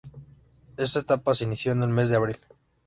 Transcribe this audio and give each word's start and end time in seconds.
Esta 0.77 1.01
etapa 1.05 1.35
se 1.35 1.43
inició 1.43 1.73
en 1.73 1.83
el 1.83 1.89
mes 1.89 2.09
de 2.09 2.15
abril. 2.15 2.39